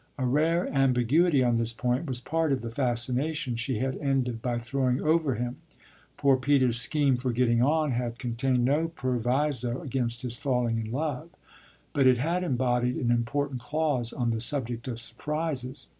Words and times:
A 0.17 0.25
rare 0.25 0.67
ambiguity 0.75 1.43
on 1.43 1.57
this 1.57 1.73
point 1.73 2.07
was 2.07 2.19
part 2.19 2.51
of 2.51 2.61
the 2.63 2.71
fascination 2.71 3.55
she 3.55 3.77
had 3.77 3.99
ended 3.99 4.41
by 4.41 4.57
throwing 4.57 4.99
over 4.99 5.35
him. 5.35 5.57
Poor 6.17 6.37
Peter's 6.37 6.77
scheme 6.81 7.17
for 7.17 7.31
getting 7.31 7.61
on 7.61 7.91
had 7.91 8.17
contained 8.17 8.65
no 8.65 8.87
proviso 8.87 9.79
against 9.83 10.23
his 10.23 10.37
falling 10.37 10.79
in 10.79 10.91
love, 10.91 11.29
but 11.93 12.07
it 12.07 12.17
had 12.17 12.43
embodied 12.43 12.95
an 12.95 13.11
important 13.11 13.59
clause 13.61 14.11
on 14.11 14.31
the 14.31 14.41
subject 14.41 14.87
of 14.87 14.99
surprises. 14.99 15.87